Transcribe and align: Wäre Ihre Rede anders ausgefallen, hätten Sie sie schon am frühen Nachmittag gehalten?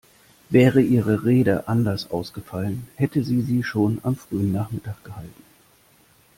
Wäre 0.49 0.81
Ihre 0.81 1.25
Rede 1.25 1.67
anders 1.67 2.09
ausgefallen, 2.09 2.87
hätten 2.95 3.23
Sie 3.23 3.43
sie 3.43 3.63
schon 3.63 3.99
am 4.01 4.15
frühen 4.15 4.51
Nachmittag 4.51 5.03
gehalten? 5.03 5.43